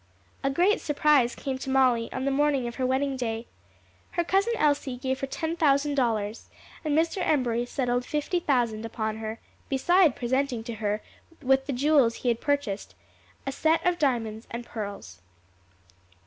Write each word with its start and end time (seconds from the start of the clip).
A 0.43 0.49
great 0.49 0.81
surprise 0.81 1.35
came 1.35 1.59
to 1.59 1.69
Molly 1.69 2.11
on 2.11 2.25
the 2.25 2.31
morning 2.31 2.67
of 2.67 2.77
her 2.77 2.87
wedding 2.87 3.15
day. 3.15 3.45
Her 4.13 4.23
cousin 4.23 4.53
Elsie 4.57 4.97
gave 4.97 5.19
her 5.19 5.27
ten 5.27 5.55
thousand 5.55 5.93
dollars, 5.93 6.49
and 6.83 6.97
Mr. 6.97 7.21
Embury 7.21 7.67
settled 7.67 8.03
fifty 8.03 8.39
thousand 8.39 8.83
upon 8.83 9.17
her, 9.17 9.39
beside 9.69 10.15
presenting 10.15 10.65
her 10.77 11.03
with 11.43 11.67
the 11.67 11.71
jewels 11.73 12.15
he 12.15 12.29
had 12.29 12.41
purchased 12.41 12.95
a 13.45 13.51
set 13.51 13.85
of 13.85 13.99
diamonds 13.99 14.47
and 14.49 14.65
pearls. 14.65 15.21